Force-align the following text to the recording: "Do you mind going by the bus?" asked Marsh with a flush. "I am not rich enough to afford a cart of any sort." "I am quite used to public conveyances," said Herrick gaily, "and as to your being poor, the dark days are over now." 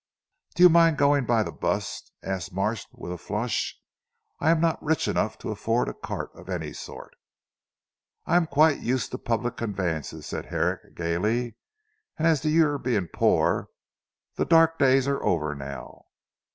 "Do 0.55 0.63
you 0.63 0.69
mind 0.69 0.97
going 0.97 1.25
by 1.27 1.43
the 1.43 1.51
bus?" 1.51 2.09
asked 2.23 2.51
Marsh 2.55 2.87
with 2.91 3.11
a 3.13 3.19
flush. 3.19 3.77
"I 4.39 4.49
am 4.49 4.59
not 4.59 4.81
rich 4.81 5.07
enough 5.07 5.37
to 5.37 5.51
afford 5.51 5.87
a 5.87 5.93
cart 5.93 6.31
of 6.33 6.49
any 6.49 6.73
sort." 6.73 7.13
"I 8.25 8.35
am 8.35 8.47
quite 8.47 8.79
used 8.79 9.11
to 9.11 9.19
public 9.19 9.57
conveyances," 9.57 10.25
said 10.25 10.47
Herrick 10.47 10.95
gaily, 10.95 11.55
"and 12.17 12.27
as 12.27 12.41
to 12.41 12.49
your 12.49 12.79
being 12.79 13.09
poor, 13.13 13.69
the 14.37 14.43
dark 14.45 14.79
days 14.79 15.07
are 15.07 15.23
over 15.23 15.53
now." 15.53 16.05